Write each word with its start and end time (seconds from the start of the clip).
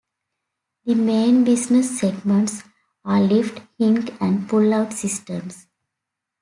The 0.85 0.95
main 0.95 1.43
business 1.43 1.99
segments 1.99 2.63
are 3.05 3.21
lift, 3.21 3.61
hinge 3.77 4.09
and 4.19 4.49
pull-out 4.49 4.93
systems. 4.93 5.67